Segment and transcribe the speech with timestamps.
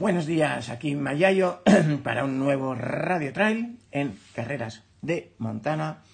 [0.00, 1.60] Buenos días, aquí Mayayo
[2.02, 6.04] para un nuevo Radio Trail en Carreras de Montana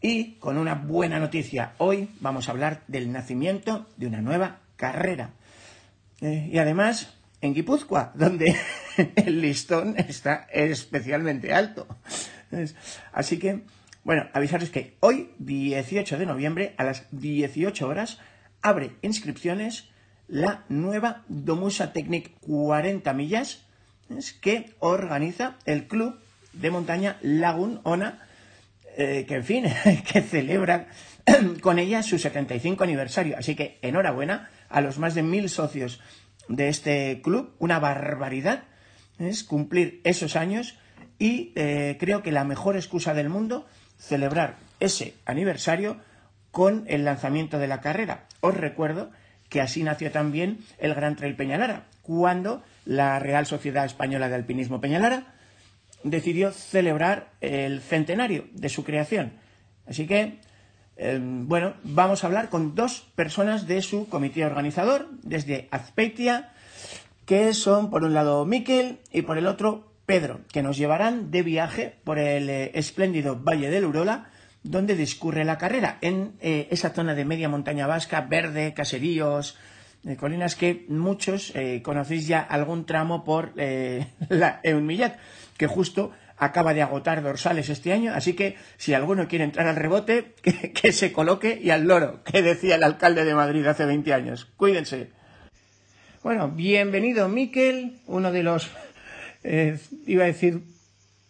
[0.00, 1.72] y con una buena noticia.
[1.78, 5.30] Hoy vamos a hablar del nacimiento de una nueva carrera.
[6.20, 8.54] Eh, y además en Guipúzcoa, donde
[9.16, 11.88] el listón está especialmente alto.
[13.12, 13.64] Así que,
[14.04, 18.20] bueno, avisaros que hoy, 18 de noviembre, a las 18 horas,
[18.62, 19.91] abre inscripciones
[20.32, 23.66] la nueva Domusa Technic 40 millas
[24.40, 26.18] que organiza el club
[26.54, 28.26] de montaña Lagun Ona,
[28.96, 29.64] eh, que en fin,
[30.10, 30.88] que celebra
[31.60, 33.36] con ella su 75 aniversario.
[33.36, 36.00] Así que enhorabuena a los más de mil socios
[36.48, 38.64] de este club, una barbaridad
[39.18, 40.78] es cumplir esos años
[41.18, 43.66] y eh, creo que la mejor excusa del mundo
[43.98, 45.98] celebrar ese aniversario
[46.50, 48.28] con el lanzamiento de la carrera.
[48.40, 49.10] Os recuerdo
[49.52, 54.80] que así nació también el Gran Trail Peñalara, cuando la Real Sociedad Española de Alpinismo
[54.80, 55.34] Peñalara
[56.04, 59.34] decidió celebrar el centenario de su creación.
[59.86, 60.38] Así que,
[60.96, 66.54] eh, bueno, vamos a hablar con dos personas de su comité organizador, desde Azpeitia,
[67.26, 71.42] que son por un lado Miquel y por el otro Pedro, que nos llevarán de
[71.42, 74.30] viaje por el eh, espléndido Valle del Urola
[74.62, 79.56] donde discurre la carrera, en eh, esa zona de media montaña vasca, verde, caseríos,
[80.06, 83.52] eh, colinas que muchos eh, conocéis ya algún tramo por
[84.28, 85.18] la Eunmillat,
[85.56, 89.76] que justo acaba de agotar dorsales este año, así que si alguno quiere entrar al
[89.76, 93.84] rebote, que, que se coloque y al loro, que decía el alcalde de Madrid hace
[93.84, 94.48] 20 años.
[94.56, 95.10] Cuídense.
[96.22, 98.70] Bueno, bienvenido Miquel, uno de los,
[100.06, 100.62] iba a decir,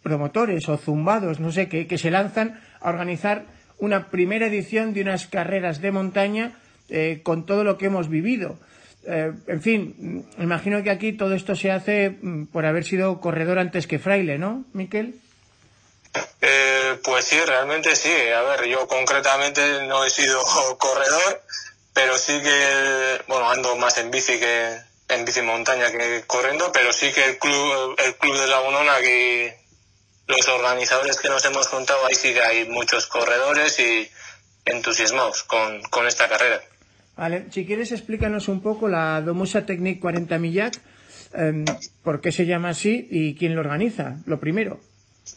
[0.03, 3.45] promotores o zumbados, no sé, que, que se lanzan a organizar
[3.79, 8.59] una primera edición de unas carreras de montaña eh, con todo lo que hemos vivido.
[9.07, 13.59] Eh, en fin, imagino que aquí todo esto se hace mm, por haber sido corredor
[13.59, 15.21] antes que fraile, ¿no, Miquel?
[16.41, 18.13] Eh, pues sí, realmente sí.
[18.37, 20.41] A ver, yo concretamente no he sido
[20.79, 21.43] corredor,
[21.93, 24.77] pero sí que, bueno, ando más en bici que
[25.09, 29.62] en bici montaña que corriendo, pero sí que el club, el club de Lagunona que
[30.37, 34.11] los organizadores que nos hemos juntado, ahí sí que hay muchos corredores y
[34.65, 36.61] entusiasmados con, con esta carrera.
[37.17, 40.75] Vale, si quieres explícanos un poco la Domusa Technic 40 Millac,
[41.35, 41.65] eh,
[42.03, 44.81] por qué se llama así y quién lo organiza, lo primero.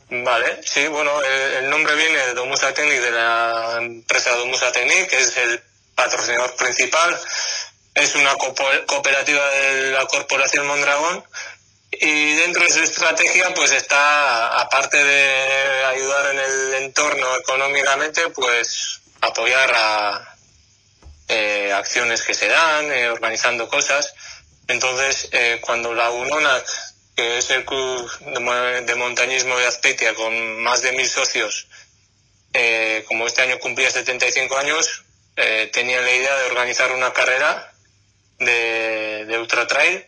[0.09, 1.11] Vale, sí, bueno,
[1.59, 5.59] el, nombre viene de Domusa Technic, de la empresa Domusa Technic, que es el
[5.93, 7.15] patrocinador principal.
[7.93, 11.23] Es una cooperativa de la Corporación Mondragón
[12.01, 19.01] y dentro de su estrategia, pues está, aparte de ayudar en el entorno económicamente, pues
[19.21, 20.35] apoyar a
[21.27, 24.13] eh, acciones que se dan, eh, organizando cosas.
[24.67, 26.65] Entonces, eh, cuando la UNONAC,
[27.15, 31.67] que es el club de, montañismo de Azpeitia con más de mil socios,
[33.07, 35.03] como este año cumplía 75 años,
[35.73, 37.73] tenía la idea de organizar una carrera
[38.39, 40.05] de, de ultra trail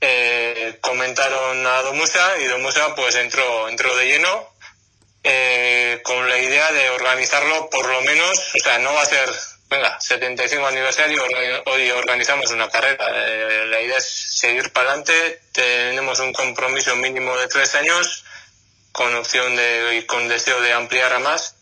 [0.00, 4.50] eh, comentaron a Domusa y Domusa pues entró, entró de lleno
[5.22, 9.28] eh, con la idea de organizarlo por lo menos, o sea, no va a ser,
[9.68, 11.22] venga, 75 aniversario,
[11.66, 13.06] hoy organizamos una carrera.
[13.14, 18.24] Eh, la idea es seguir para adelante, tenemos un compromiso mínimo de tres años
[18.92, 21.56] con opción de, y con deseo de ampliar a más.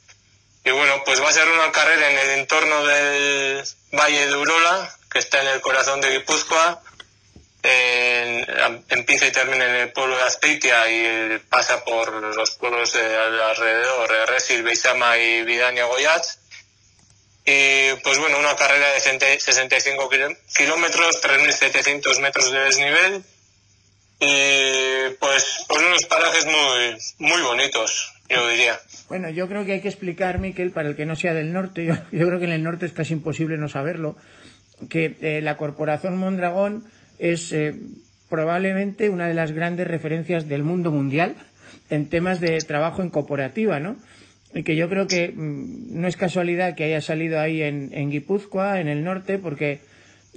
[0.64, 4.96] Y bueno, pues va a ser una carrera en el entorno del Valle de Urola,
[5.10, 6.80] que está en el corazón de Guipúzcoa,
[7.62, 14.10] empieza y termina en el pueblo de Aspeitia y pasa por los pueblos de alrededor,
[14.28, 16.24] Resil, Beisama y Vidania Goyat.
[17.44, 20.10] Y pues bueno, una carrera de 65
[20.56, 23.24] kilómetros, 3.700 metros de desnivel
[24.20, 28.80] y pues, unos parajes muy, muy bonitos, yo diría.
[29.08, 31.86] Bueno, yo creo que hay que explicar, Miquel, para el que no sea del norte,
[32.12, 34.16] yo, creo que en el norte es casi imposible no saberlo,
[34.90, 37.74] que eh, la Corporación Mondragón es eh,
[38.28, 41.34] probablemente una de las grandes referencias del mundo mundial
[41.90, 43.96] en temas de trabajo en cooperativa, ¿no?
[44.54, 48.10] Y que yo creo que mm, no es casualidad que haya salido ahí en, en
[48.10, 49.80] Guipúzcoa, en el norte, porque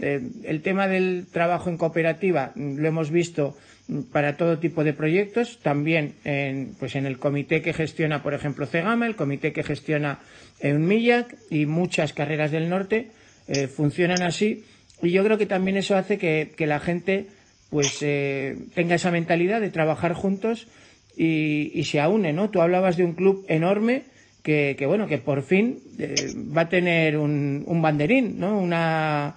[0.01, 3.57] eh, el tema del trabajo en cooperativa mm, lo hemos visto
[3.87, 8.33] mm, para todo tipo de proyectos, también en, pues en el comité que gestiona, por
[8.33, 10.19] ejemplo, Cegama, el comité que gestiona
[10.63, 13.11] Unmillac y muchas carreras del norte
[13.47, 14.63] eh, funcionan así
[15.01, 17.27] y yo creo que también eso hace que, la gente
[17.69, 20.67] pues eh, tenga esa mentalidad de trabajar juntos
[21.15, 22.49] y, se aúne, ¿no?
[22.49, 24.03] Tú hablabas de un club enorme
[24.43, 28.57] que, bueno, que por fin eh, va a tener un, banderín, ¿no?
[28.57, 29.35] Una,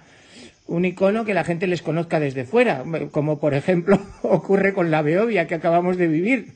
[0.67, 5.03] un icono que la gente les conozca desde fuera, como por ejemplo ocurre con la
[5.03, 6.53] Beovia que acabamos de vivir.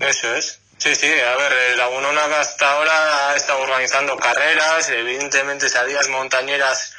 [0.00, 0.60] Eso es.
[0.78, 6.94] Sí, sí, a ver, la Unona hasta ahora ha estado organizando carreras, evidentemente salidas montañeras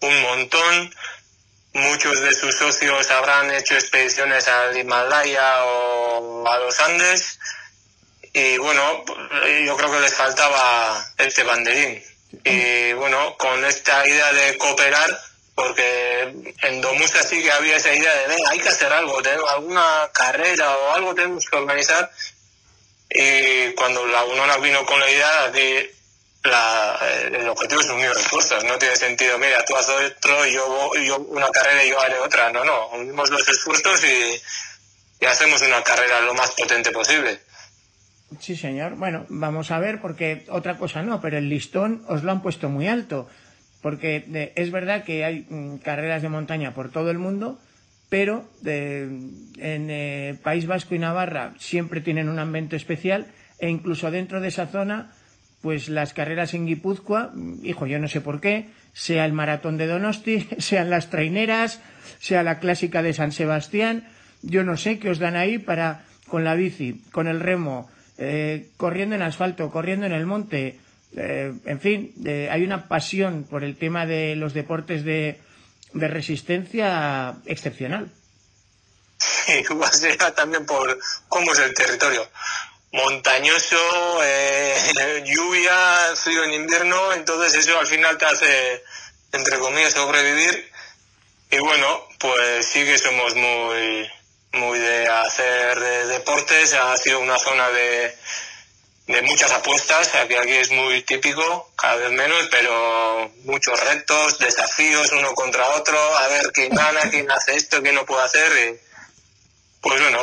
[0.00, 0.94] un montón.
[1.74, 7.38] Muchos de sus socios habrán hecho expediciones al Himalaya o a los Andes.
[8.32, 9.04] Y bueno,
[9.64, 12.02] yo creo que les faltaba este banderín.
[12.44, 15.20] Y bueno, con esta idea de cooperar,
[15.54, 20.10] porque en Domusa sí que había esa idea de, hay que hacer algo, tenemos alguna
[20.12, 22.10] carrera o algo tenemos que organizar.
[23.10, 25.97] Y cuando la UNONA vino con la idea de
[26.44, 26.98] la,
[27.32, 31.18] el objetivo es unir esfuerzos, no tiene sentido, mira, tú haces otro y yo, yo
[31.18, 34.40] una carrera y yo haré otra, no, no, unimos los esfuerzos y,
[35.20, 37.40] y hacemos una carrera lo más potente posible.
[38.40, 38.96] Sí, señor.
[38.96, 42.68] Bueno, vamos a ver, porque otra cosa no, pero el listón os lo han puesto
[42.68, 43.28] muy alto,
[43.80, 47.58] porque es verdad que hay mm, carreras de montaña por todo el mundo,
[48.08, 49.46] pero en
[49.90, 53.26] eh, País Vasco y Navarra siempre tienen un ambiente especial
[53.58, 55.12] e incluso dentro de esa zona,
[55.62, 59.76] pues las carreras en Guipúzcoa, mm, hijo, yo no sé por qué, sea el maratón
[59.76, 61.80] de Donosti, sean las traineras,
[62.20, 64.08] sea la clásica de San Sebastián,
[64.42, 68.68] yo no sé qué os dan ahí para con la bici, con el remo, eh,
[68.76, 70.78] corriendo en asfalto, corriendo en el monte,
[71.16, 72.14] eh, en fin,
[72.50, 75.40] hay una pasión por el tema de los deportes de,
[75.94, 78.10] resistencia excepcional.
[79.70, 82.28] Igual será también por cómo es el territorio.
[82.92, 88.82] Montañoso, eh, lluvia, frío en invierno, entonces eso al final te hace,
[89.32, 90.70] entre comillas, sobrevivir.
[91.50, 94.10] Y bueno, pues sí que somos muy,
[94.52, 98.16] muy de hacer deportes, ha sido una zona de,
[99.06, 105.12] de muchas apuestas, aquí, aquí es muy típico, cada vez menos, pero muchos retos, desafíos
[105.12, 108.80] uno contra otro, a ver quién gana, quién hace esto, quién no puede hacer.
[109.80, 110.18] Pues bueno,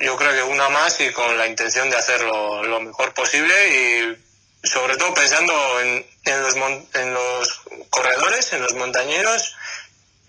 [0.00, 4.66] yo creo que una más y con la intención de hacerlo lo mejor posible y
[4.66, 6.56] sobre todo pensando en, en, los,
[6.94, 7.60] en los
[7.90, 9.56] corredores, en los montañeros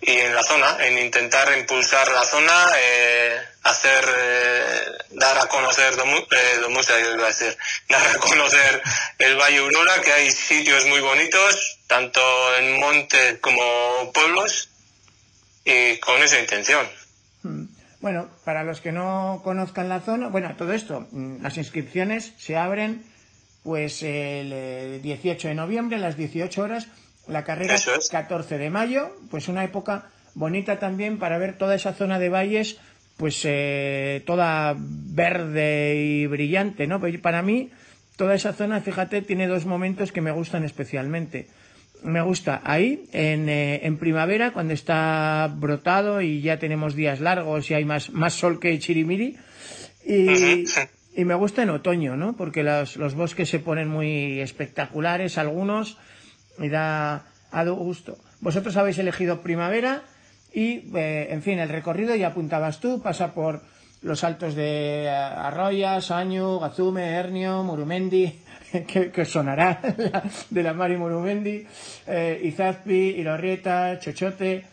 [0.05, 5.93] y en la zona, en intentar impulsar la zona, eh, hacer, eh, dar a conocer
[5.93, 7.31] eh, Domusa, yo iba a
[7.89, 8.81] dar a conocer
[9.19, 12.21] el Valle Aurora, que hay sitios muy bonitos, tanto
[12.57, 14.69] en montes como pueblos,
[15.63, 16.89] y con esa intención.
[17.43, 17.72] Hmm.
[18.03, 22.57] Bueno, para los que no conozcan la zona, bueno, todo esto, mm, las inscripciones se
[22.57, 23.01] abren
[23.63, 26.89] pues el 18 de noviembre a las 18 horas
[27.29, 31.93] la carrera es 14 de mayo, pues una época bonita también para ver toda esa
[31.93, 32.77] zona de valles,
[33.15, 36.99] pues eh, toda verde y brillante, ¿no?
[36.99, 37.71] Pues para mí,
[38.17, 41.47] toda esa zona, fíjate, tiene dos momentos que me gustan especialmente.
[42.03, 47.71] Me gusta ahí, en, eh, en primavera, cuando está brotado y ya tenemos días largos
[47.71, 49.37] y hay más, más sol que chirimiri.
[50.05, 50.65] Y,
[51.15, 52.35] y me gusta en otoño, ¿no?
[52.35, 55.97] Porque los, los bosques se ponen muy espectaculares, algunos
[56.59, 58.17] y da, a gusto.
[58.41, 60.03] Vosotros habéis elegido primavera
[60.53, 63.61] y, eh, en fin, el recorrido ya apuntabas tú, pasa por
[64.01, 68.39] los altos de Arroyas, Año, Gazume, Hernio, Murumendi,
[69.13, 69.79] que, sonará
[70.49, 71.65] de la Mari Murumendi,
[72.07, 74.65] eh, Izazpi, Ilorrieta, Chochote,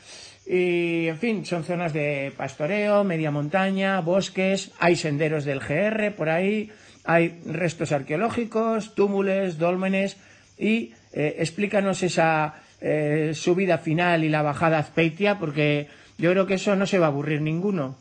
[0.47, 6.28] y en fin, son zonas de pastoreo, media montaña, bosques, hay senderos del GR por
[6.28, 6.71] ahí,
[7.04, 10.16] hay restos arqueológicos, túmules, dólmenes
[10.59, 15.88] y eh, explícanos esa eh, subida final y la bajada Azpeitia, porque
[16.19, 17.97] yo creo que eso no se va a aburrir ninguno.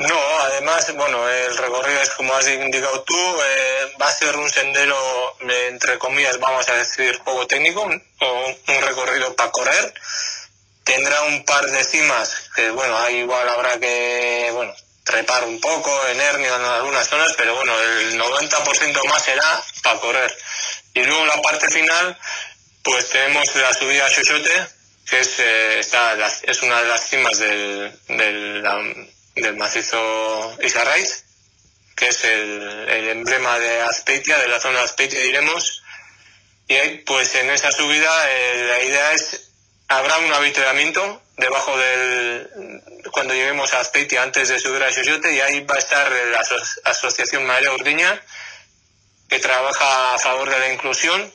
[0.00, 4.48] No, además, bueno, el recorrido es como has indicado tú, eh, va a ser un
[4.48, 4.96] sendero,
[5.40, 9.92] entre comillas, vamos a decir, poco técnico, un, un recorrido para correr.
[10.84, 15.90] Tendrá un par de cimas que, bueno, ahí igual habrá que, bueno, trepar un poco
[16.08, 20.34] en hernio en algunas zonas, pero bueno, el 90% más será para correr.
[20.94, 22.18] Y luego la parte final,
[22.82, 24.66] pues tenemos la subida a Xochote,
[25.10, 28.62] que es, eh, es una de las cimas del, del,
[29.56, 31.24] macizo Isarraiz,
[31.96, 35.82] que es el, el, emblema de Azpeitia, de la zona Azpeitia, diremos.
[36.68, 39.50] Y ahí, pues en esa subida, eh, la idea es,
[39.88, 42.80] habrá un avituallamiento debajo del,
[43.12, 46.42] cuando lleguemos a Azpeitia antes de subir a Xochote, y ahí va a estar la
[46.84, 48.22] Asociación María Urdiña,
[49.28, 51.32] que trabaja a favor de la inclusión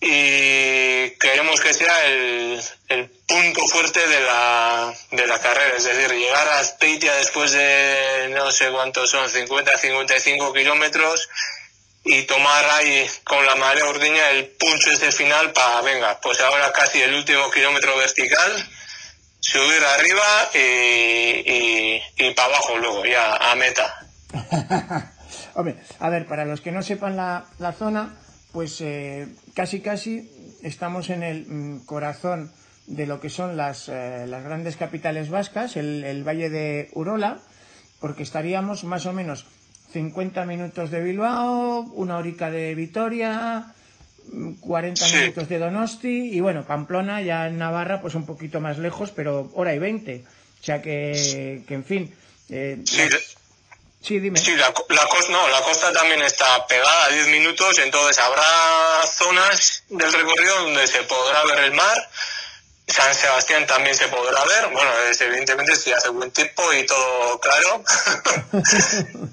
[0.00, 6.10] y queremos que sea el, el punto fuerte de la, de la carrera, es decir,
[6.12, 11.28] llegar a Speitia después de no sé cuántos son, 50, 55 kilómetros
[12.04, 16.72] y tomar ahí con la marea ordeña el pulso ese final para, venga, pues ahora
[16.72, 18.52] casi el último kilómetro vertical,
[19.40, 24.06] subir arriba y, y, para abajo luego, ya a meta.
[25.54, 28.14] Hombre, a ver, para los que no sepan la, la zona,
[28.56, 30.30] pues eh, casi casi
[30.62, 32.50] estamos en el mm, corazón
[32.86, 37.38] de lo que son las, eh, las grandes capitales vascas, el, el Valle de Urola,
[38.00, 39.44] porque estaríamos más o menos
[39.92, 43.74] 50 minutos de Bilbao, una horica de Vitoria,
[44.60, 49.10] 40 minutos de Donosti y bueno, Pamplona ya en Navarra pues un poquito más lejos,
[49.10, 50.24] pero hora y 20.
[50.62, 52.14] O sea que, que en fin.
[52.48, 53.02] Eh, sí,
[54.00, 54.38] dime.
[54.38, 59.84] Sí, la, costa, no, la costa también está pegada a 10 minutos, entonces habrá zonas
[59.88, 62.08] del recorrido donde se podrá ver el mar
[62.86, 67.40] San Sebastián también se podrá ver, bueno, es, evidentemente si hace buen tiempo y todo
[67.40, 67.82] claro.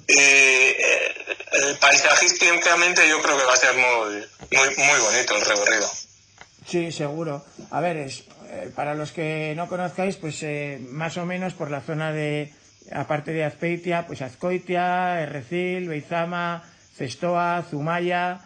[0.07, 5.91] y eh, paisajísticamente yo creo que va a ser muy, muy, muy bonito el recorrido.
[6.67, 7.45] Sí, seguro.
[7.69, 11.69] A ver, es, eh, para los que no conozcáis, pues eh, más o menos por
[11.69, 12.51] la zona de,
[12.91, 16.63] aparte de Azpeitia, pues Azcoitia, Errecil, Beizama,
[16.95, 18.41] Cestoa, Zumaya,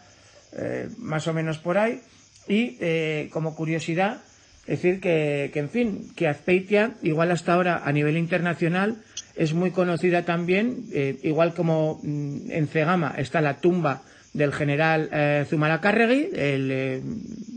[0.98, 2.01] más o menos por ahí.
[2.48, 4.22] Y como curiosidad,
[4.67, 8.98] decir, que, en fin, que Azpeitia, igual hasta ahora a nivel internacional,
[9.36, 14.01] es muy conocida también, eh, igual como mm, en Cegama está la tumba
[14.34, 17.01] del general eh, Zumalacárregui, el eh,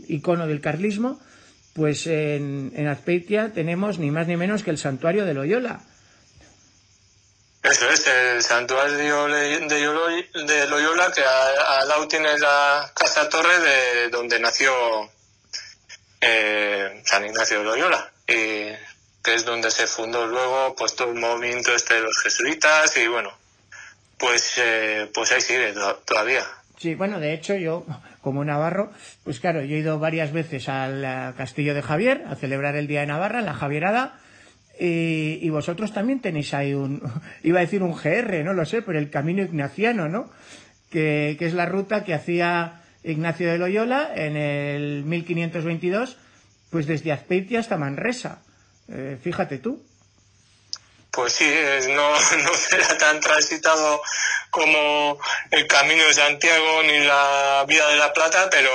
[0.07, 1.19] icono del carlismo,
[1.73, 5.81] pues en, Azpeitia tenemos ni más ni menos que el santuario de Loyola.
[7.63, 14.39] Eso es, el santuario de Loyola, que al lado tiene la casa torre de donde
[14.39, 14.73] nació
[16.19, 18.73] eh, San Ignacio de Loyola, y,
[19.23, 23.07] que es donde se fundó luego pues todo el movimiento este de los jesuitas y
[23.07, 23.31] bueno,
[24.17, 25.73] pues, eh, pues ahí sigue
[26.05, 26.43] todavía.
[26.79, 27.85] Sí, bueno, de hecho yo,
[28.21, 28.91] como navarro,
[29.23, 33.01] pues claro, yo he ido varias veces al Castillo de Javier a celebrar el Día
[33.01, 34.19] de Navarra, la Javierada,
[34.83, 37.03] y, y, vosotros también tenéis ahí un,
[37.43, 40.31] iba a decir un GR, no lo sé, pero el Camino Ignaciano, ¿no?
[40.89, 46.17] Que, que es la ruta que hacía Ignacio de Loyola en el 1522,
[46.71, 48.41] pues desde Azpeitia hasta Manresa.
[48.89, 49.85] Eh, fíjate tú.
[51.11, 51.53] Pues sí,
[51.89, 52.11] no,
[52.43, 54.01] no será tan transitado
[54.49, 55.19] como
[55.51, 58.71] el Camino de Santiago ni la Vía de la Plata, pero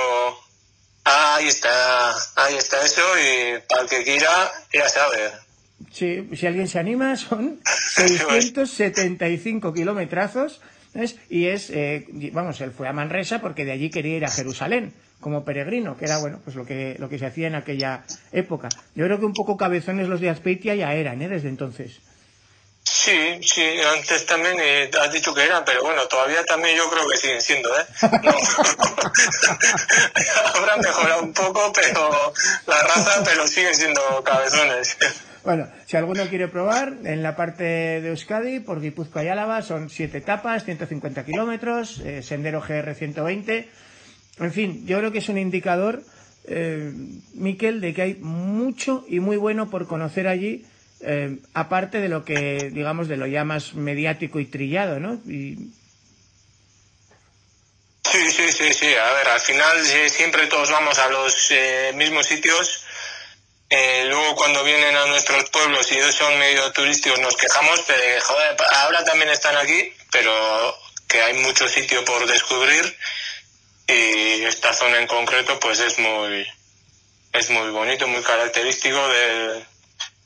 [1.03, 5.46] ahí está, ahí está eso y para el que quiera ya sabe.
[5.91, 7.59] Sí, si alguien se anima, son
[7.95, 10.59] 675 kilómetros
[11.29, 14.93] y es, eh, vamos, él fue a Manresa porque de allí quería ir a Jerusalén
[15.19, 18.69] como peregrino, que era, bueno, pues lo que, lo que se hacía en aquella época.
[18.95, 21.29] Yo creo que un poco cabezones los de Aspeitia ya eran, ¿eh?
[21.29, 21.99] Desde entonces.
[22.83, 23.63] Sí, sí,
[23.95, 27.41] antes también eh, has dicho que eran, pero bueno, todavía también yo creo que siguen
[27.41, 27.85] siendo, ¿eh?
[30.55, 32.33] Habrán mejorado un poco, pero
[32.65, 34.97] la raza, pero siguen siendo cabezones.
[35.43, 39.89] Bueno, si alguno quiere probar, en la parte de Euskadi, por Guipúzcoa y Álava, son
[39.89, 43.69] siete etapas, 150 kilómetros, eh, sendero GR 120.
[44.39, 46.03] En fin, yo creo que es un indicador,
[46.45, 46.91] eh,
[47.33, 50.65] Miquel, de que hay mucho y muy bueno por conocer allí,
[51.01, 55.21] eh, aparte de lo que, digamos, de lo ya más mediático y trillado, ¿no?
[55.25, 55.69] Sí,
[58.03, 58.87] sí, sí, sí.
[58.95, 61.51] A ver, al final siempre todos vamos a los
[61.95, 62.86] mismos sitios
[63.69, 68.55] eh, luego cuando vienen a nuestros pueblos y son medio turísticos nos quejamos, pero joder,
[68.75, 72.97] ahora también están aquí, pero que hay mucho sitio por descubrir
[73.87, 76.47] y esta zona en concreto pues es muy
[77.33, 79.65] es muy bonito, muy característico del,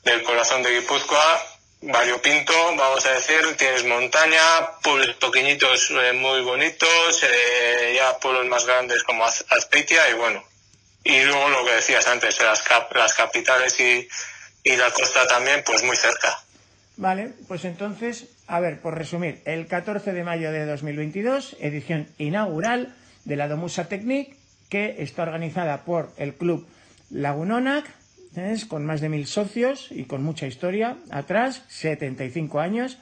[0.04, 1.42] del corazón de Guipúzcoa,
[1.82, 4.40] variopinto, vamos a decir, tienes montaña,
[4.82, 10.44] pueblos pequeñitos eh, muy bonitos, eh, ya pueblos más grandes como Azpeitia y bueno,
[11.04, 14.08] y luego lo que decías antes, las, las capitales y,
[14.62, 16.38] y la costa también, pues muy cerca.
[16.96, 22.94] Vale, pues entonces, a ver, por resumir, el 14 de mayo de 2022, edición inaugural
[23.24, 24.36] de la Domusa Technique,
[24.68, 26.66] que está organizada por el club
[27.10, 27.86] Lagunonac,
[28.68, 32.98] con más de mil socios y con mucha historia atrás, 75 años,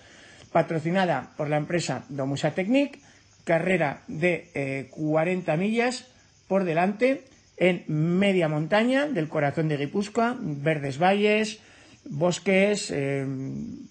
[0.50, 2.98] patrocinada por la empresa Domusa Technique,
[3.44, 6.06] carrera de 40 eh, millas
[6.48, 7.24] por delante,
[7.60, 11.60] en media montaña del corazón de Guipúzcoa, verdes valles,
[12.06, 13.26] bosques, eh,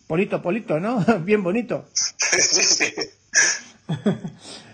[0.08, 1.06] polito, polito, ¿no?
[1.24, 1.88] Bien bonito.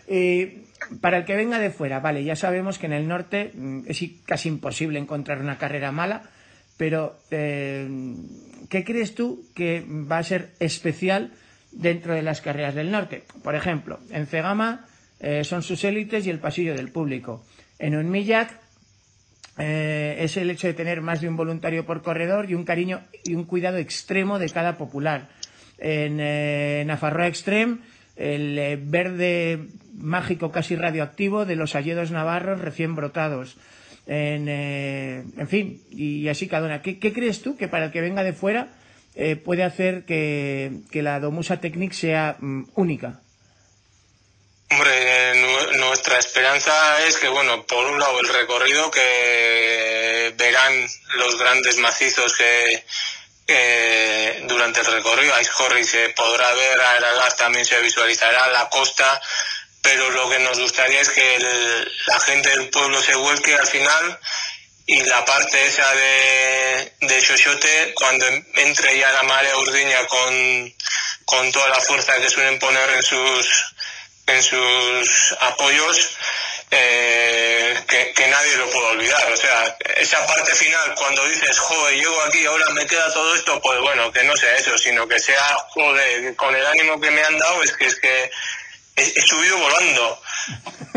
[0.08, 0.46] Y
[1.02, 4.02] para el que venga de fuera, vale, ya sabemos que en el norte mm, es
[4.26, 6.30] casi imposible encontrar una carrera mala,
[6.78, 7.88] pero eh,
[8.70, 11.34] ¿qué crees tú que va a ser especial
[11.74, 13.24] dentro de las carreras del norte?
[13.44, 14.86] Por ejemplo, en Cegama
[15.20, 17.46] eh, son sus élites y el pasillo del público.
[17.78, 18.65] En Unmillac
[19.58, 23.02] eh, es el hecho de tener más de un voluntario por corredor y un cariño
[23.24, 25.30] y un cuidado extremo de cada popular.
[25.78, 26.88] En eh,
[27.26, 27.78] Extreme,
[28.16, 29.60] el eh, verde
[29.98, 33.58] mágico casi radioactivo de los alledos navarros recién brotados.
[34.08, 36.82] En, eh, en fin, y así cada una.
[36.82, 38.70] ¿Qué, ¿Qué, crees tú que para el que venga de fuera
[39.46, 43.22] puede hacer que, la Domusa Technique sea mm, única?
[44.72, 45.36] Hombre,
[45.78, 52.36] nuestra esperanza es que, bueno, por un lado el recorrido que verán los grandes macizos
[52.36, 52.84] que,
[53.46, 59.22] que durante el recorrido, Horry se podrá ver, Aeragas también se visualizará, la costa,
[59.82, 64.20] pero lo que nos gustaría es que la gente del pueblo se vuelque al final
[64.88, 70.76] y la parte esa de, de Xochote, cuando entre ya la marea urdiña con,
[71.26, 73.75] con toda la fuerza que suelen poner en sus,
[74.28, 76.18] en sus apoyos,
[76.72, 79.32] eh, que, que, nadie lo pueda olvidar.
[79.32, 83.62] O sea, esa parte final, cuando dices, joder, llego aquí, ahora me queda todo esto,
[83.62, 87.24] pues bueno, que no sea eso, sino que sea, joder, con el ánimo que me
[87.24, 88.32] han dado, es que es que
[89.04, 90.22] subido volando.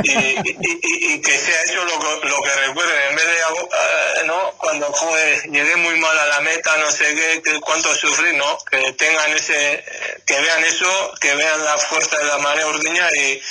[0.03, 4.53] Y, que sea eso lo, lo que recuerden, en vez de, uh, ¿no?
[4.57, 8.59] Cuando, joder, llegué muy mal a la meta, no sé qué, cuánto sufrí, ¿no?
[8.71, 9.85] Que tengan ese,
[10.25, 13.43] que vean eso, que vean la fuerza de la marea urdiña y,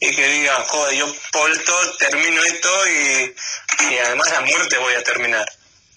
[0.00, 3.34] y que digan, joder, yo por esto termino esto y,
[3.90, 5.46] y además a muerte voy a terminar.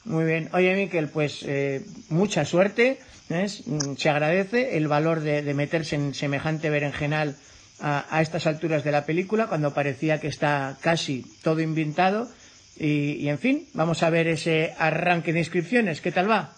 [0.05, 0.49] Muy bien.
[0.53, 3.01] Oye, Miquel, pues eh, mucha suerte.
[3.27, 3.63] ¿ves?
[3.97, 7.35] Se agradece el valor de, de meterse en semejante berenjenal
[7.79, 12.29] a, a, estas alturas de la película, cuando parecía que está casi todo inventado.
[12.77, 16.01] Y, y, en fin, vamos a ver ese arranque de inscripciones.
[16.01, 16.53] ¿Qué tal va?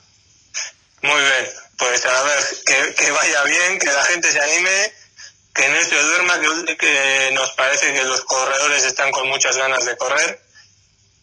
[1.02, 1.46] Muy bien.
[1.78, 4.92] Pues a ver, que, que vaya bien, que la gente se anime,
[5.54, 6.34] que no se duerma,
[6.66, 10.42] que, que nos parece que los corredores están con muchas ganas de correr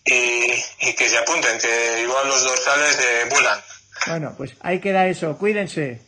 [0.06, 3.60] y, y que se apunten, que igual los dorsales eh, vuelan.
[4.06, 5.36] Bueno, pues ahí queda eso.
[5.36, 6.00] Cuídense.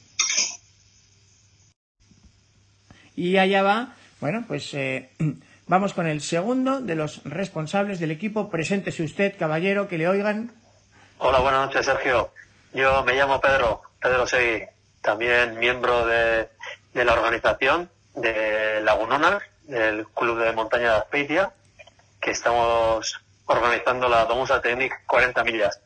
[3.19, 3.89] Y allá va,
[4.21, 5.11] bueno, pues eh,
[5.67, 8.49] vamos con el segundo de los responsables del equipo.
[8.49, 10.53] Preséntese usted, caballero, que le oigan.
[11.19, 12.31] Hola, buenas noches, Sergio.
[12.73, 14.63] Yo me llamo Pedro, Pedro Seguí,
[15.01, 16.49] también miembro de,
[16.95, 21.51] de la organización de Lagunona, del Club de Montaña de Aspeitia,
[22.21, 25.81] que estamos organizando la Domusa Technic 40 millas.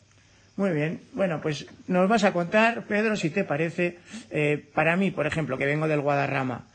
[0.56, 1.02] Muy bien.
[1.14, 5.56] Bueno, pues nos vas a contar, Pedro, si te parece, eh, para mí, por ejemplo,
[5.56, 6.66] que vengo del Guadarrama,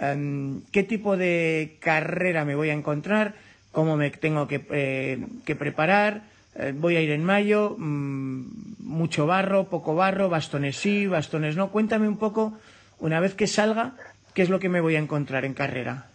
[0.00, 3.34] um, ¿qué tipo de carrera me voy a encontrar?
[3.72, 5.18] ¿Cómo me tengo que, eh,
[5.58, 6.22] preparar?
[6.56, 8.44] Eh, voy a ir en mayo, mmm,
[8.78, 11.70] mucho barro, poco barro, bastones sí, bastones no.
[11.70, 12.56] Cuéntame un poco,
[13.00, 13.92] una vez que salga,
[14.34, 16.06] qué es lo que me voy a encontrar en carrera.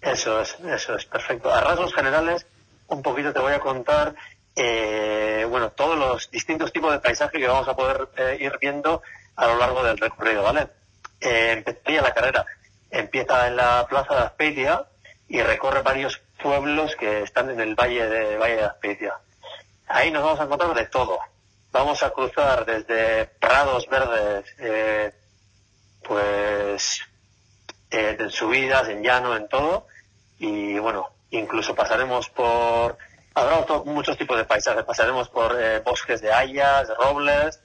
[0.00, 1.52] Eso es, eso es, perfecto.
[1.52, 2.46] A rasgos generales,
[2.88, 4.14] un poquito te voy a contar,
[4.56, 9.02] eh, bueno, todos los distintos tipos de paisaje que vamos a poder eh, ir viendo
[9.36, 10.68] a lo largo del recorrido, ¿vale?
[11.20, 12.46] Eh, empezaría la carrera.
[12.90, 14.86] Empieza en la plaza de Aspeitia
[15.28, 19.14] y recorre varios pueblos que están en el valle de Valle de Aspeitia.
[19.86, 21.18] Ahí nos vamos a encontrar de todo.
[21.72, 25.12] Vamos a cruzar desde prados verdes, eh,
[26.02, 27.02] pues
[27.90, 29.86] eh, en subidas, en llano, en todo.
[30.38, 32.98] Y bueno, incluso pasaremos por...
[33.34, 34.84] Habrá muchos tipos de paisajes.
[34.84, 37.60] Pasaremos por eh, bosques de hayas, de robles.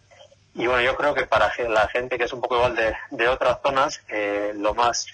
[0.55, 3.27] Y bueno, yo creo que para la gente que es un poco igual de, de
[3.27, 5.05] otras zonas, eh, lo más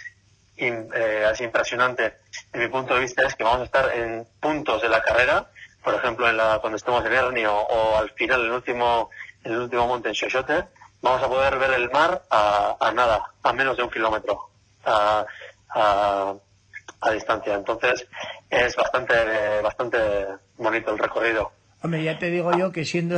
[0.58, 2.18] eh, así impresionante,
[2.54, 5.50] de mi punto de vista, es que vamos a estar en puntos de la carrera
[5.84, 9.10] por ejemplo, en la, cuando estemos en Ernio o al final, el último,
[9.44, 10.66] el último monte en Xochote,
[11.02, 14.50] vamos a poder ver el mar a, a nada, a menos de un kilómetro
[14.86, 15.26] a,
[15.74, 17.56] a distancia.
[17.56, 18.08] Entonces,
[18.50, 20.28] es bastante, bastante
[20.58, 21.52] bonito el recorrido.
[21.84, 23.18] Hombre, ya te digo yo que siendo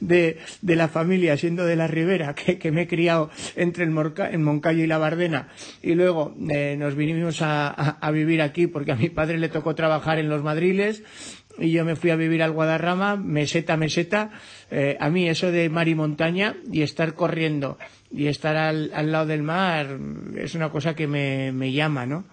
[0.00, 3.90] de, de, la familia, siendo de la Ribera, que, que me he criado entre el,
[3.90, 5.48] Morca, el Moncayo y la Bardena,
[5.80, 9.48] y luego eh, nos vinimos a, a, a, vivir aquí porque a mi padre le
[9.48, 11.04] tocó trabajar en los Madriles
[11.58, 14.30] y yo me fui a vivir al Guadarrama, meseta, meseta.
[14.70, 17.78] Eh, a mí eso de mar y montaña y estar corriendo
[18.10, 19.98] y estar al, al lado del mar
[20.36, 22.24] es una cosa que me, me llama, ¿no?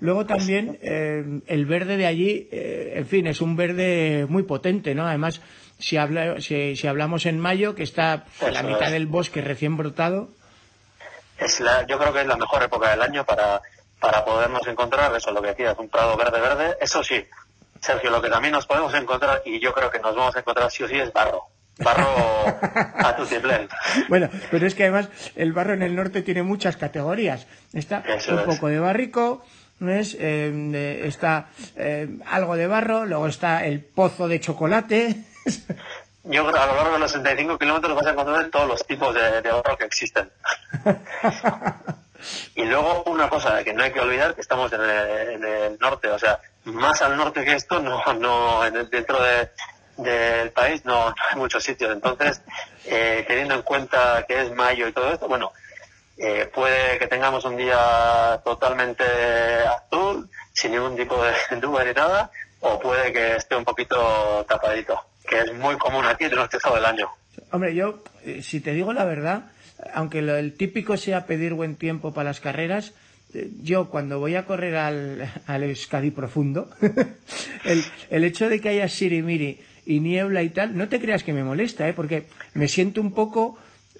[0.00, 4.94] Luego también eh, el verde de allí, eh, en fin, es un verde muy potente,
[4.94, 5.06] ¿no?
[5.06, 5.42] Además,
[5.78, 9.76] si, habla, si, si hablamos en mayo, que está en la mitad del bosque recién
[9.76, 10.30] brotado.
[11.38, 13.60] Es la, yo creo que es la mejor época del año para,
[14.00, 16.76] para podernos encontrar, eso es lo que decías, un prado verde verde.
[16.80, 17.22] Eso sí,
[17.80, 20.70] Sergio, lo que también nos podemos encontrar, y yo creo que nos vamos a encontrar
[20.70, 21.51] sí o sí, es barro.
[21.78, 22.06] Barro
[22.96, 23.24] a tu.
[24.08, 27.46] Bueno, pero es que además el barro en el norte tiene muchas categorías.
[27.72, 28.44] Está Eso un es.
[28.44, 29.44] poco de barrico,
[29.78, 30.16] ¿ves?
[30.20, 35.16] Eh, está eh, algo de barro, luego está el pozo de chocolate.
[36.24, 39.42] Yo a lo largo de los 65 kilómetros vas a encontrar todos los tipos de,
[39.42, 40.30] de barro que existen.
[42.54, 46.18] y luego una cosa que no hay que olvidar, que estamos en el, norte, o
[46.18, 49.50] sea, más al norte que esto, no, no dentro de,
[49.96, 51.92] del país no, hay muchos sitios.
[51.92, 52.40] Entonces,
[52.86, 55.52] eh, teniendo en cuenta que es mayo y todo esto, bueno,
[56.16, 62.30] eh, puede que tengamos un día totalmente azul, sin ningún tipo de nube ni nada,
[62.60, 66.84] o puede que esté un poquito tapadito, que es muy común aquí durante todo el
[66.84, 67.08] año.
[67.50, 69.50] Hombre, yo, eh, si te digo la verdad,
[69.94, 72.92] aunque lo, el típico sea pedir buen tiempo para las carreras,
[73.62, 76.68] yo cuando voy a correr al, al Euskadi profundo,
[77.64, 81.32] el, el hecho de que haya sirimiri y niebla y tal, no te creas que
[81.32, 81.92] me molesta, ¿eh?
[81.92, 83.58] porque me siento un poco,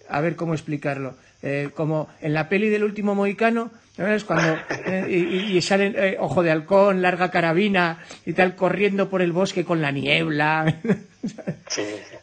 [0.09, 4.25] a ver cómo explicarlo, eh, como en la peli del último mohicano, ¿sabes?
[4.25, 9.23] Cuando eh, y, y, salen eh, ojo de halcón, larga carabina y tal, corriendo por
[9.23, 10.81] el bosque con la niebla.
[11.69, 11.83] sí,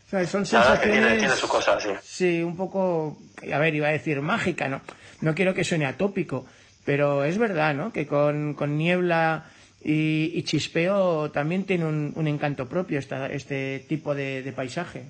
[0.09, 1.19] Son sensaciones.
[1.19, 1.89] Tiene, su cosa, sí.
[2.01, 3.17] Sí, un poco,
[3.51, 4.81] a ver, iba a decir mágica, ¿no?
[5.21, 6.45] No quiero que suene atópico,
[6.85, 7.91] pero es verdad, ¿no?
[7.91, 9.45] Que con, con niebla
[9.81, 15.05] y, Chispeo también tiene un, encanto propio esta, este tipo de, paisaje.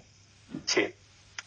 [0.65, 0.93] Sí,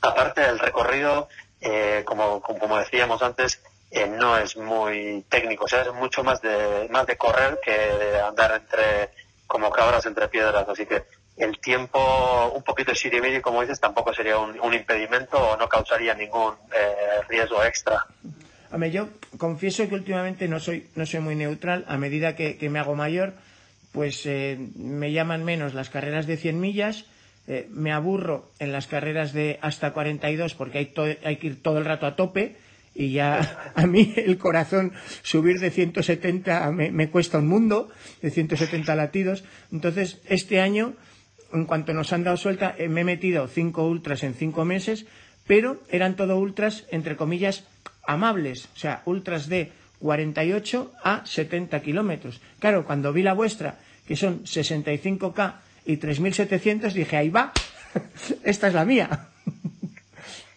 [0.01, 1.29] aparte del recorrido,
[1.61, 6.41] eh, como, como, decíamos antes, eh, no es muy técnico, o sea, es mucho más
[6.41, 9.11] de, más de correr que de andar entre,
[9.47, 11.05] como cabras entre piedras, así que
[11.37, 16.55] el tiempo un poquito de como dices, tampoco sería un, impedimento o no causaría ningún
[16.75, 18.05] eh, riesgo extra.
[18.73, 21.85] Hombre, yo confieso que últimamente no soy, no soy muy neutral.
[21.89, 23.35] A medida que, me hago mayor,
[23.93, 27.05] pues eh, me llaman menos las carreras de 100 millas.
[27.47, 31.79] Eh, me aburro en las carreras de hasta 42 porque hay, hay que ir todo
[31.79, 32.57] el rato a tope
[32.95, 37.91] y ya a mí el corazón subir de 170 me, me, cuesta un mundo,
[38.23, 39.45] de 170 latidos.
[39.71, 40.95] Entonces, este año,
[41.53, 45.05] en cuanto nos han dado suelta, eh, me he metido cinco ultras en cinco meses,
[45.47, 47.65] pero eran todo ultras, entre comillas,
[48.05, 52.41] amables, o sea, ultras de 48 a 70 kilómetros.
[52.59, 55.55] Claro, cuando vi la vuestra, que son 65K
[55.87, 57.53] y 3.700, dije, ahí va,
[58.45, 59.29] esta es la mía.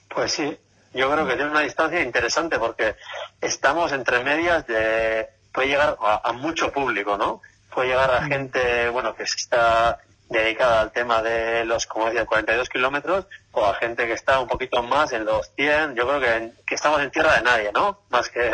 [0.09, 0.57] Pues sí,
[0.93, 2.95] yo creo que tiene una distancia interesante porque
[3.41, 5.27] estamos entre medias de...
[5.51, 7.41] puede llegar a, mucho público, ¿no?
[7.69, 8.27] Puede llegar a mm.
[8.29, 9.99] gente, bueno, que está
[10.29, 14.47] dedicada al tema de los, como decía, 42 kilómetros, o a gente que está un
[14.47, 15.95] poquito más en los 100.
[15.95, 17.99] Yo creo que, que estamos en tierra de nadie, ¿no?
[18.09, 18.51] Más que...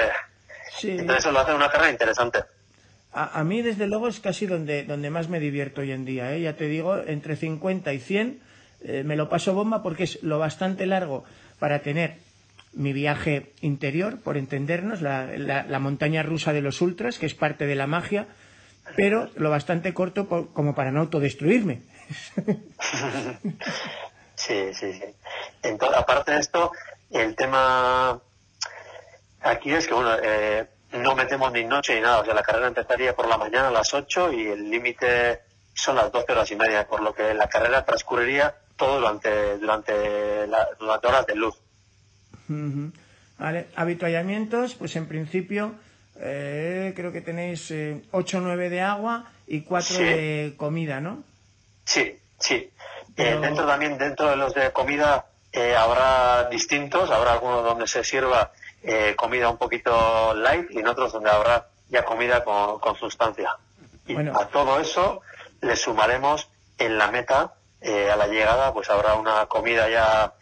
[0.77, 0.91] Sí.
[0.91, 2.39] Entonces eso lo hace una carrera interesante.
[3.13, 6.33] A, mí, desde luego, es casi donde, donde más me divierto hoy en día.
[6.33, 6.41] ¿eh?
[6.41, 8.39] Ya te digo, entre 50 y 100
[8.83, 11.25] eh, me lo paso bomba porque es lo bastante largo
[11.59, 12.15] para tener
[12.71, 17.65] mi viaje interior, por entendernos, la, la montaña rusa de los ultras, que es parte
[17.65, 18.27] de la magia,
[18.95, 21.81] pero lo bastante corto como para no autodestruirme.
[24.35, 25.05] sí, sí, sí.
[25.63, 26.71] Entonces, aparte de esto,
[27.09, 28.19] el tema
[29.41, 32.19] aquí es que, bueno, eh, no metemos ni noche ni nada.
[32.19, 35.41] O sea, la carrera empezaría por la mañana a las 8 y el límite
[35.73, 40.47] son las 12 horas y media, por lo que la carrera transcurriría todo durante, durante,
[40.47, 41.55] la, durante horas de luz.
[43.37, 45.75] Vale, habituallamientos, pues en principio
[46.23, 51.23] eh, creo que tenéis eh, 8 o 9 de agua y 4 de comida, ¿no?
[51.83, 52.69] Sí, sí.
[53.17, 58.03] Eh, dentro también, dentro de los de comida, eh, habrá distintos, habrá algunos donde se
[58.03, 58.51] sirva
[59.15, 63.55] comida un poquito light y en otros donde habrá ya comida con, sustancia.
[64.07, 65.21] Y a todo eso
[65.61, 66.47] le sumaremos
[66.79, 67.53] en la meta,
[67.83, 70.33] a la llegada, pues habrá una comida ya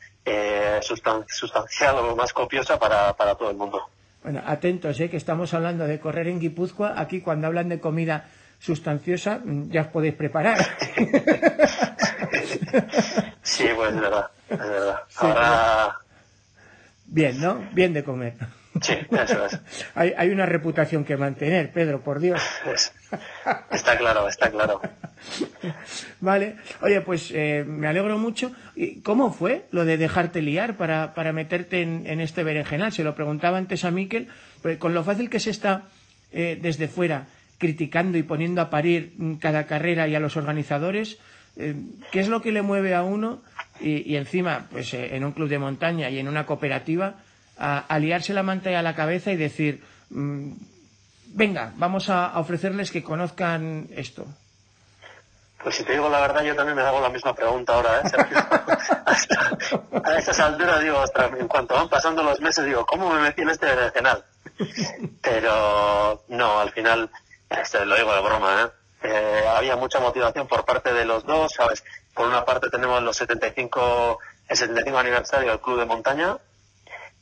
[0.82, 3.90] sustancial o más copiosa para todo el mundo.
[4.24, 5.10] Bueno, atentos, ¿eh?
[5.10, 7.00] que estamos hablando de correr en Guipúzcoa.
[7.00, 8.30] Aquí, cuando hablan de comida
[8.60, 10.58] sustanciosa, mm, ya os podéis preparar.
[13.42, 14.26] sí, pues es verdad.
[14.50, 15.00] Es verdad.
[15.18, 15.96] Ahora...
[17.06, 17.64] Bien, ¿no?
[17.74, 18.36] Bien de comer.
[18.82, 19.60] Sí, eso es.
[19.96, 22.42] Hay, hay una reputación que mantener, Pedro, por Dios.
[23.72, 24.80] Está claro, está claro.
[26.22, 26.56] Vale.
[26.82, 28.52] Oye, pues eh, me alegro mucho.
[29.04, 32.92] ¿Cómo fue lo de dejarte liar para, para meterte en, en, este berenjenal?
[32.92, 34.28] Se lo preguntaba antes a Miquel,
[34.78, 35.84] con lo fácil que se está
[36.32, 37.26] eh, desde fuera
[37.58, 41.20] criticando y poniendo a parir cada carrera y a los organizadores,
[41.58, 41.76] eh,
[42.12, 43.42] ¿qué es lo que le mueve a uno?
[43.82, 47.16] Y, y encima, pues en un club de montaña y en una cooperativa,
[47.60, 50.52] a, liarse la manta a la cabeza y decir, mm,
[51.34, 54.26] venga, vamos a, ofrecerles que conozcan esto.
[55.62, 58.00] Pues si te digo la verdad, yo también me hago la misma pregunta ahora.
[58.00, 58.12] ¿eh?
[60.06, 61.04] a estas alturas, digo,
[61.38, 64.24] en cuanto van pasando los meses, digo, ¿cómo me metí en este canal?
[65.22, 67.10] Pero no, al final
[67.50, 69.08] Este, lo digo de broma, ¿eh?
[69.08, 69.44] ¿eh?
[69.56, 71.84] Había mucha motivación por parte de los dos, ¿sabes?
[72.14, 76.38] Por una parte tenemos los 75, el 75 aniversario del Club de Montaña,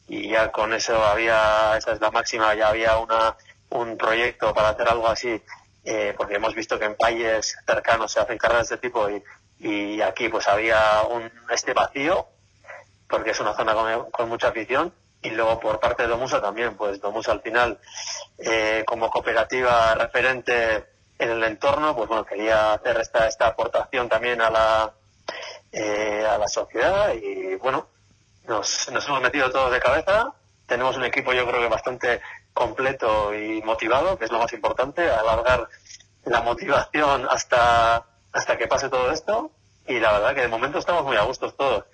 [0.08, 3.36] y ya con eso había, esa es la máxima, ya había una,
[3.70, 5.42] un proyecto para hacer algo así,
[5.84, 9.24] eh, porque hemos visto que en países cercanos se hacen carreras de este tipo y,
[9.60, 12.28] y aquí pues había un, este vacío,
[13.10, 13.74] porque es una zona
[14.12, 17.80] con, mucha afición, y luego por parte de Domusa también, pues Domusa al final,
[18.38, 20.86] eh, como cooperativa referente
[21.20, 24.94] en el entorno, pues bueno, quería hacer esta, esta aportación también a la,
[25.72, 27.88] eh, a la sociedad y bueno,
[28.48, 30.34] nos, nos hemos metido todos de cabeza.
[30.66, 32.22] Tenemos un equipo yo creo que bastante
[32.54, 35.68] completo y motivado, que es lo más importante, alargar
[36.26, 39.52] la motivación hasta, hasta que pase todo esto.
[39.86, 41.86] Y la verdad que de momento estamos muy a gustos todos.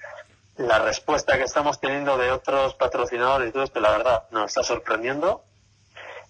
[0.55, 4.63] La respuesta que estamos teniendo de otros patrocinadores y todo esto, la verdad, nos está
[4.63, 5.43] sorprendiendo.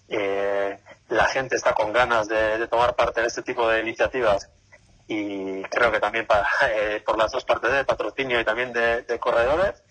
[0.08, 4.50] Eh, la gente está con ganas de, tomar parte en este tipo de iniciativas
[5.06, 9.18] y creo que también para, eh, por las dos partes de patrocinio y también de
[9.18, 9.83] corredores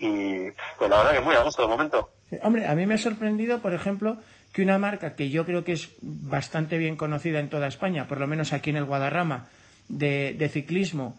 [0.00, 2.10] y pues la verdad que muy a gusto de momento.
[2.42, 4.16] Hombre, a mí me ha sorprendido, por ejemplo,
[4.52, 8.18] que una marca que yo creo que es bastante bien conocida en toda España, por
[8.18, 9.48] lo menos aquí en el Guadarrama,
[9.88, 11.16] de, ciclismo,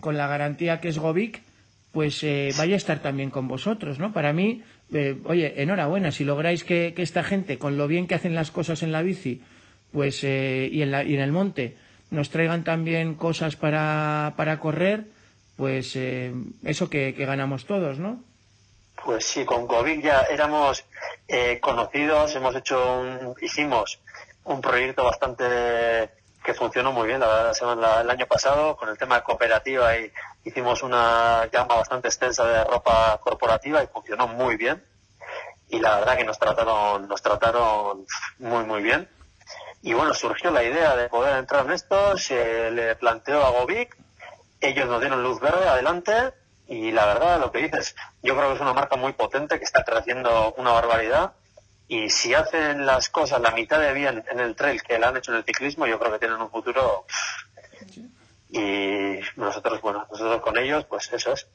[0.00, 1.42] con la garantía que es Govic,
[1.92, 4.12] pues eh, vaya a estar también con vosotros, ¿no?
[4.12, 4.62] Para mí,
[4.92, 8.82] eh, oye, enhorabuena, si lográis que, esta gente, con lo bien que hacen las cosas
[8.82, 9.42] en la bici,
[9.92, 11.76] pues eh, y, en la, y en el monte,
[12.10, 15.06] nos traigan también cosas para, para correr,
[15.60, 16.32] pues eh,
[16.64, 18.24] eso que, ganamos todos, ¿no?
[19.04, 20.86] Pues sí, con COVID ya éramos
[21.28, 24.00] eh, conocidos, hemos hecho un, hicimos
[24.44, 26.08] un proyecto bastante
[26.42, 30.10] que funcionó muy bien, la verdad, el año pasado con el tema de cooperativa y
[30.44, 34.82] hicimos una gama bastante extensa de ropa corporativa y funcionó muy bien.
[35.68, 38.06] Y la verdad que nos trataron, nos trataron
[38.38, 39.10] muy, muy bien.
[39.82, 43.94] Y bueno, surgió la idea de poder entrar en esto, se le planteó a Govic
[44.60, 46.12] ellos nos dieron luz verde adelante
[46.66, 49.64] y la verdad, lo que dices, yo creo que es una marca muy potente que
[49.64, 51.32] está creciendo una barbaridad
[51.88, 55.16] y si hacen las cosas la mitad de bien en el trail que la han
[55.16, 57.06] hecho en el ciclismo, yo creo que tienen un futuro
[58.48, 61.46] y nosotros, bueno, nosotros con ellos, pues eso es,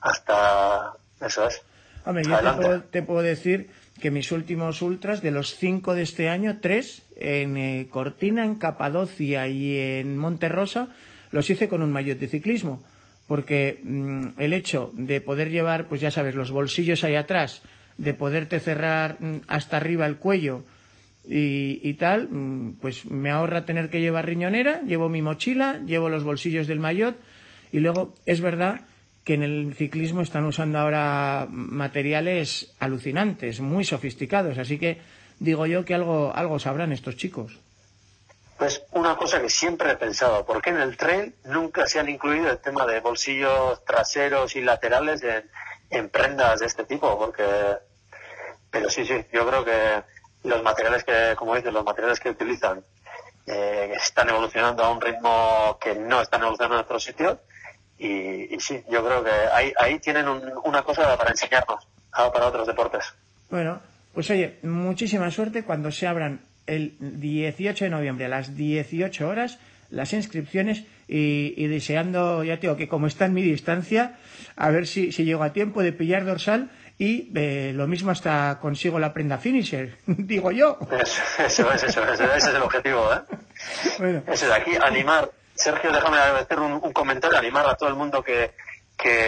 [0.00, 1.62] hasta eso es.
[2.04, 3.70] Hombre, yo te puedo, decir
[4.00, 8.56] que mis últimos ultras, de los cinco de este año, tres en eh, Cortina, en
[8.56, 10.88] Capadocia y en Monterrosa,
[11.30, 12.82] los hice con un maillot de ciclismo.
[13.28, 17.62] Porque mm, el hecho de poder llevar, pues ya sabes, los bolsillos ahí atrás,
[17.98, 20.64] de poderte cerrar mm, hasta arriba el cuello
[21.28, 26.24] y, tal, mm, pues me ahorra tener que llevar riñonera, llevo mi mochila, llevo los
[26.24, 27.16] bolsillos del maillot
[27.70, 28.80] y luego es verdad
[29.30, 35.00] que en el ciclismo están usando ahora materiales alucinantes, muy sofisticados, así que
[35.38, 37.56] digo yo que algo, algo sabrán estos chicos.
[38.58, 42.08] Pues una cosa que siempre he pensado, ¿por qué en el tren nunca se han
[42.08, 45.22] incluido el tema de bolsillos traseros y laterales
[45.90, 47.16] en, prendas de este tipo?
[47.16, 47.44] Porque,
[48.68, 50.02] pero sí, sí, yo creo que
[50.42, 52.84] los materiales que, como dices, los materiales que utilizan
[53.46, 57.38] eh, están evolucionando a un ritmo que no están evolucionando en otros sitios
[58.00, 60.26] y, sí, yo creo que ahí, ahí tienen
[60.64, 63.12] una cosa para enseñarnos para otros deportes.
[63.50, 63.80] Bueno,
[64.14, 69.58] pues oye, muchísima suerte cuando se abran el 18 de noviembre a las 18 horas
[69.90, 74.14] las inscripciones y, deseando, ya tengo que como está en mi distancia,
[74.56, 78.58] a ver si, si llego a tiempo de pillar dorsal y eh, lo mismo hasta
[78.60, 80.78] consigo la prenda finisher, digo yo.
[80.92, 81.22] Eso,
[81.72, 83.36] es, eso, ese es el objetivo, ¿eh?
[83.98, 84.22] Bueno.
[84.28, 88.54] Ese de aquí, animar Sergio, déjame hacer un, comentario, animar a todo el mundo que,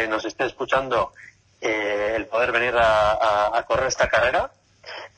[0.08, 1.12] nos esté escuchando
[1.60, 4.50] eh, el poder venir a, correr esta carrera,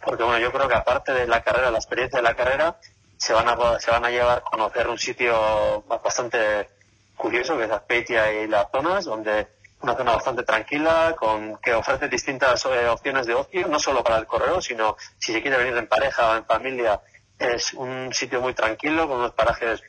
[0.05, 2.77] porque bueno, yo creo que aparte de la carrera, la experiencia de la carrera,
[3.17, 6.69] se van a, se van a llevar a conocer un sitio bastante
[7.17, 9.47] curioso que es Azpeitia y las zonas, donde
[9.83, 14.19] una zona bastante tranquila, con que ofrece distintas eh, opciones de ocio, no solo para
[14.19, 17.01] el correo, sino si se quiere venir en pareja o en familia,
[17.39, 19.83] es un sitio muy tranquilo, con unos parajes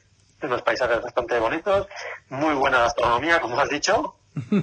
[0.46, 1.88] unos paisajes bastante bonitos,
[2.30, 4.16] muy buena gastronomía, como has dicho,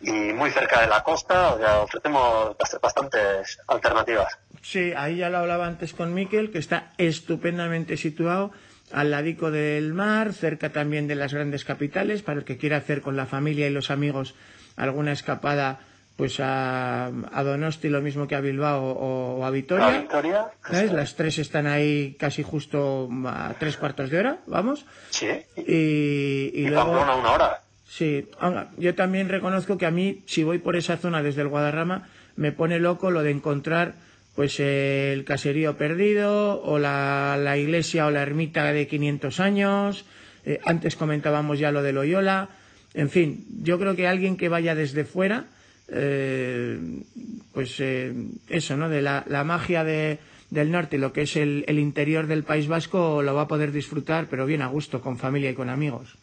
[0.00, 4.38] y muy cerca de la costa, o sea, ofrecemos bastantes alternativas.
[4.62, 8.52] Sí, ahí ya lo hablaba antes con Miquel, que está estupendamente situado
[8.92, 13.00] al ladico del mar, cerca también de las grandes capitales, para el que quiera hacer
[13.00, 14.34] con la familia y los amigos
[14.76, 15.80] alguna escapada
[16.22, 20.06] pues a, a, Donosti lo mismo que a Bilbao o, a Vitoria.
[20.92, 24.86] Las tres están ahí casi justo a tres cuartos de hora, vamos.
[25.10, 25.26] Sí.
[25.56, 27.62] Y, y, luego, una, una hora.
[27.84, 28.28] Sí,
[28.78, 32.06] yo también reconozco que a mí, si voy por esa zona desde el Guadarrama,
[32.36, 33.94] me pone loco lo de encontrar
[34.36, 40.04] pues el caserío perdido o la, la, iglesia o la ermita de 500 años.
[40.44, 42.50] Eh, antes comentábamos ya lo de Loyola.
[42.94, 45.46] En fin, yo creo que alguien que vaya desde fuera,
[45.88, 46.78] eh,
[47.52, 48.12] pues eh,
[48.48, 48.88] eso, ¿no?
[48.88, 50.18] De la, la magia de,
[50.50, 53.72] del norte, lo que es el, el interior del País Vasco, lo va a poder
[53.72, 56.16] disfrutar, pero bien a gusto, con familia y con amigos.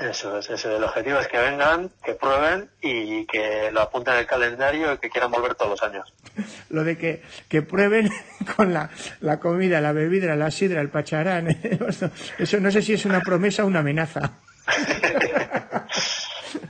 [0.00, 0.74] Eso es, eso.
[0.74, 4.98] El objetivo es que vengan, que prueben y que lo apunten en el calendario y
[4.98, 6.12] que quieran volver todos los años.
[6.70, 8.10] Lo de que, que prueben
[8.56, 8.88] con la,
[9.20, 11.48] la comida, la bebida, la sidra, el pacharán.
[12.38, 14.38] Eso no sé si es una promesa o una amenaza.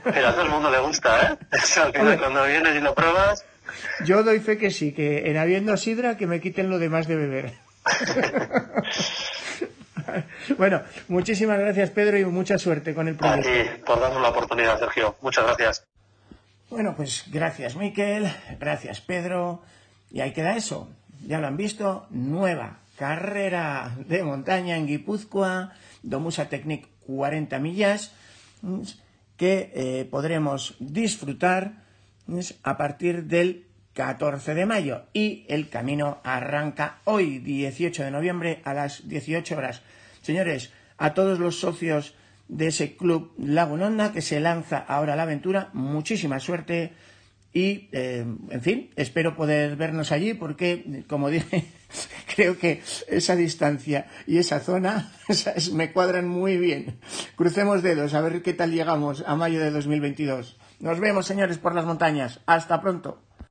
[0.03, 1.37] Pero a todo el mundo le gusta, ¿eh?
[1.93, 3.45] Final, cuando vienes y lo pruebas.
[4.05, 7.15] Yo doy fe que sí, que en habiendo sidra, que me quiten lo demás de
[7.15, 7.53] beber.
[10.57, 13.49] bueno, muchísimas gracias Pedro y mucha suerte con el proyecto.
[13.49, 15.15] A ti por darnos la oportunidad, Sergio.
[15.21, 15.85] Muchas gracias.
[16.69, 19.61] Bueno, pues gracias Miquel, gracias Pedro.
[20.11, 20.89] Y ahí queda eso.
[21.25, 28.11] Ya lo han visto, nueva carrera de montaña en Guipúzcoa, Domusa Technic 40 millas,
[29.41, 31.81] que eh, podremos disfrutar
[32.61, 35.05] a partir del 14 de mayo.
[35.13, 39.81] Y el camino arranca hoy 18 de noviembre a las 18 horas.
[40.21, 42.13] Señores, a todos los socios
[42.49, 46.93] de ese club Lagunonda que se lanza ahora a la aventura, muchísima suerte
[47.53, 51.65] y, eh, en fin, espero poder vernos allí porque, como dije,
[52.35, 55.11] creo que esa distancia y esa zona
[55.73, 56.99] me cuadran muy bien.
[57.35, 60.57] Crucemos dedos a ver qué tal llegamos a mayo de 2022.
[60.79, 62.39] Nos vemos, señores, por las montañas.
[62.45, 63.21] Hasta pronto.